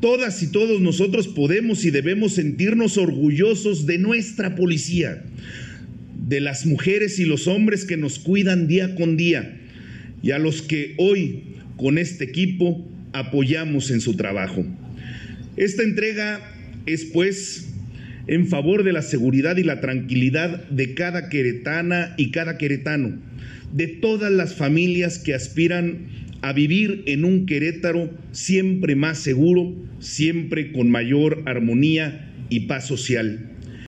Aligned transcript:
Todas 0.00 0.42
y 0.42 0.52
todos 0.52 0.80
nosotros 0.80 1.26
podemos 1.26 1.84
y 1.84 1.90
debemos 1.90 2.34
sentirnos 2.34 2.98
orgullosos 2.98 3.84
de 3.86 3.98
nuestra 3.98 4.54
policía, 4.54 5.24
de 6.28 6.40
las 6.40 6.66
mujeres 6.66 7.18
y 7.18 7.24
los 7.24 7.48
hombres 7.48 7.84
que 7.84 7.96
nos 7.96 8.20
cuidan 8.20 8.68
día 8.68 8.94
con 8.94 9.16
día 9.16 9.58
y 10.22 10.30
a 10.30 10.38
los 10.38 10.62
que 10.62 10.94
hoy 10.98 11.42
con 11.76 11.98
este 11.98 12.24
equipo 12.24 12.88
apoyamos 13.12 13.90
en 13.90 14.00
su 14.00 14.14
trabajo. 14.14 14.64
Esta 15.56 15.82
entrega 15.82 16.40
es 16.86 17.04
pues 17.06 17.68
en 18.28 18.46
favor 18.46 18.84
de 18.84 18.92
la 18.92 19.02
seguridad 19.02 19.56
y 19.56 19.64
la 19.64 19.80
tranquilidad 19.80 20.68
de 20.68 20.94
cada 20.94 21.28
queretana 21.28 22.14
y 22.16 22.30
cada 22.30 22.58
queretano, 22.58 23.18
de 23.72 23.88
todas 23.88 24.30
las 24.30 24.54
familias 24.54 25.18
que 25.18 25.34
aspiran 25.34 26.06
a 26.40 26.52
vivir 26.52 27.02
en 27.06 27.24
un 27.24 27.46
Querétaro 27.46 28.10
siempre 28.32 28.94
más 28.94 29.18
seguro, 29.18 29.74
siempre 29.98 30.72
con 30.72 30.90
mayor 30.90 31.42
armonía 31.46 32.32
y 32.48 32.60
paz 32.60 32.86
social. 32.86 33.57